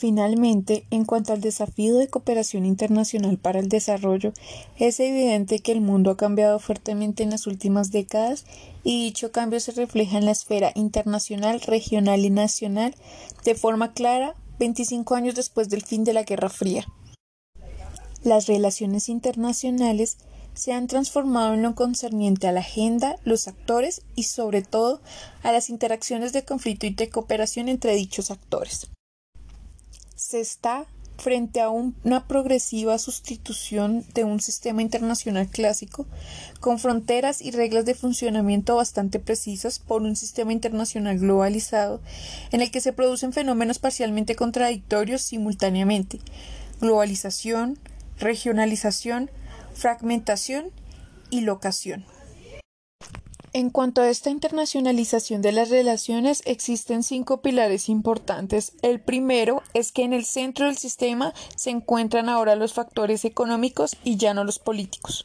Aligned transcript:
Finalmente, 0.00 0.86
en 0.90 1.04
cuanto 1.04 1.34
al 1.34 1.42
desafío 1.42 1.94
de 1.98 2.08
cooperación 2.08 2.64
internacional 2.64 3.36
para 3.36 3.60
el 3.60 3.68
desarrollo, 3.68 4.32
es 4.78 4.98
evidente 4.98 5.58
que 5.58 5.72
el 5.72 5.82
mundo 5.82 6.10
ha 6.10 6.16
cambiado 6.16 6.58
fuertemente 6.58 7.22
en 7.22 7.28
las 7.28 7.46
últimas 7.46 7.90
décadas 7.90 8.46
y 8.82 9.04
dicho 9.04 9.30
cambio 9.30 9.60
se 9.60 9.72
refleja 9.72 10.16
en 10.16 10.24
la 10.24 10.30
esfera 10.30 10.72
internacional, 10.74 11.60
regional 11.60 12.24
y 12.24 12.30
nacional 12.30 12.94
de 13.44 13.54
forma 13.54 13.92
clara 13.92 14.36
25 14.58 15.14
años 15.16 15.34
después 15.34 15.68
del 15.68 15.82
fin 15.82 16.02
de 16.04 16.14
la 16.14 16.22
Guerra 16.22 16.48
Fría. 16.48 16.86
Las 18.24 18.46
relaciones 18.46 19.10
internacionales 19.10 20.16
se 20.54 20.72
han 20.72 20.86
transformado 20.86 21.52
en 21.52 21.60
lo 21.60 21.74
concerniente 21.74 22.48
a 22.48 22.52
la 22.52 22.60
agenda, 22.60 23.16
los 23.24 23.48
actores 23.48 24.00
y 24.16 24.22
sobre 24.22 24.62
todo 24.62 25.02
a 25.42 25.52
las 25.52 25.68
interacciones 25.68 26.32
de 26.32 26.46
conflicto 26.46 26.86
y 26.86 26.94
de 26.94 27.10
cooperación 27.10 27.68
entre 27.68 27.94
dichos 27.96 28.30
actores 28.30 28.88
se 30.20 30.38
está 30.38 30.84
frente 31.16 31.62
a 31.62 31.70
una 31.70 32.26
progresiva 32.26 32.98
sustitución 32.98 34.04
de 34.12 34.24
un 34.24 34.40
sistema 34.40 34.82
internacional 34.82 35.48
clásico 35.48 36.06
con 36.60 36.78
fronteras 36.78 37.40
y 37.40 37.52
reglas 37.52 37.86
de 37.86 37.94
funcionamiento 37.94 38.76
bastante 38.76 39.18
precisas 39.18 39.78
por 39.78 40.02
un 40.02 40.16
sistema 40.16 40.52
internacional 40.52 41.18
globalizado 41.18 42.02
en 42.52 42.60
el 42.60 42.70
que 42.70 42.82
se 42.82 42.92
producen 42.92 43.32
fenómenos 43.32 43.78
parcialmente 43.78 44.34
contradictorios 44.34 45.22
simultáneamente 45.22 46.20
globalización, 46.82 47.78
regionalización, 48.18 49.30
fragmentación 49.74 50.66
y 51.30 51.40
locación. 51.40 52.04
En 53.52 53.70
cuanto 53.70 54.00
a 54.00 54.08
esta 54.08 54.30
internacionalización 54.30 55.42
de 55.42 55.50
las 55.50 55.70
relaciones, 55.70 56.42
existen 56.46 57.02
cinco 57.02 57.42
pilares 57.42 57.88
importantes. 57.88 58.74
El 58.82 59.00
primero 59.00 59.62
es 59.74 59.90
que 59.90 60.04
en 60.04 60.12
el 60.12 60.24
centro 60.24 60.66
del 60.66 60.76
sistema 60.76 61.34
se 61.56 61.70
encuentran 61.70 62.28
ahora 62.28 62.54
los 62.54 62.74
factores 62.74 63.24
económicos 63.24 63.96
y 64.04 64.16
ya 64.16 64.34
no 64.34 64.44
los 64.44 64.60
políticos. 64.60 65.24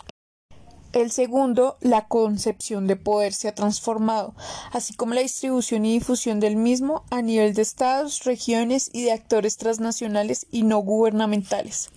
El 0.91 1.11
segundo, 1.11 1.77
la 1.81 2.07
concepción 2.07 2.87
de 2.87 2.95
poder 2.95 3.33
se 3.33 3.47
ha 3.47 3.53
transformado, 3.53 4.33
así 4.71 4.95
como 4.95 5.13
la 5.13 5.21
distribución 5.21 5.85
y 5.85 5.93
difusión 5.93 6.39
del 6.39 6.55
mismo 6.55 7.03
a 7.11 7.21
nivel 7.21 7.53
de 7.53 7.61
estados, 7.61 8.23
regiones 8.23 8.89
y 8.91 9.03
de 9.03 9.11
actores 9.11 9.57
transnacionales 9.57 10.47
y 10.51 10.63
no 10.63 10.79
gubernamentales. 10.79 11.91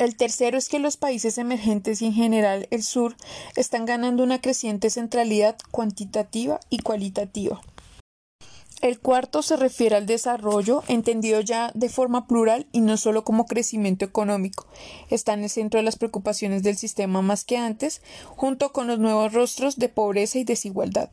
El 0.00 0.16
tercero 0.16 0.56
es 0.56 0.70
que 0.70 0.78
los 0.78 0.96
países 0.96 1.36
emergentes 1.36 2.00
y 2.00 2.06
en 2.06 2.14
general 2.14 2.66
el 2.70 2.82
sur 2.82 3.16
están 3.54 3.84
ganando 3.84 4.22
una 4.22 4.40
creciente 4.40 4.88
centralidad 4.88 5.58
cuantitativa 5.70 6.58
y 6.70 6.78
cualitativa. 6.78 7.60
El 8.80 8.98
cuarto 8.98 9.42
se 9.42 9.58
refiere 9.58 9.96
al 9.96 10.06
desarrollo, 10.06 10.82
entendido 10.88 11.42
ya 11.42 11.70
de 11.74 11.90
forma 11.90 12.26
plural 12.26 12.66
y 12.72 12.80
no 12.80 12.96
solo 12.96 13.24
como 13.24 13.44
crecimiento 13.44 14.06
económico. 14.06 14.66
Está 15.10 15.34
en 15.34 15.42
el 15.42 15.50
centro 15.50 15.76
de 15.76 15.84
las 15.84 15.96
preocupaciones 15.96 16.62
del 16.62 16.78
sistema 16.78 17.20
más 17.20 17.44
que 17.44 17.58
antes, 17.58 18.00
junto 18.36 18.72
con 18.72 18.86
los 18.86 18.98
nuevos 18.98 19.34
rostros 19.34 19.76
de 19.76 19.90
pobreza 19.90 20.38
y 20.38 20.44
desigualdad. 20.44 21.10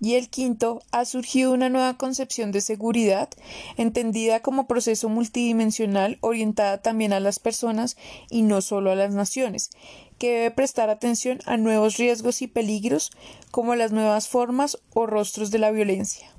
Y 0.00 0.14
el 0.14 0.30
quinto, 0.30 0.82
ha 0.92 1.04
surgido 1.04 1.52
una 1.52 1.68
nueva 1.68 1.96
concepción 1.98 2.52
de 2.52 2.62
seguridad, 2.62 3.28
entendida 3.76 4.40
como 4.40 4.66
proceso 4.66 5.08
multidimensional 5.08 6.18
orientada 6.22 6.78
también 6.80 7.12
a 7.12 7.20
las 7.20 7.38
personas 7.38 7.96
y 8.30 8.42
no 8.42 8.62
solo 8.62 8.90
a 8.90 8.96
las 8.96 9.12
naciones, 9.12 9.70
que 10.18 10.32
debe 10.32 10.50
prestar 10.50 10.88
atención 10.88 11.40
a 11.44 11.56
nuevos 11.56 11.98
riesgos 11.98 12.40
y 12.42 12.46
peligros 12.46 13.10
como 13.50 13.74
las 13.74 13.92
nuevas 13.92 14.28
formas 14.28 14.78
o 14.94 15.06
rostros 15.06 15.50
de 15.50 15.58
la 15.58 15.70
violencia. 15.70 16.30